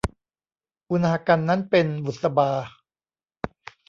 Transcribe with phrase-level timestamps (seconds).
[0.89, 2.49] อุณากรรณนั้นเป็นบุษบา